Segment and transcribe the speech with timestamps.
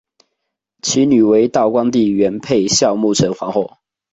[0.81, 3.77] 其女为道光帝元配孝穆成皇后。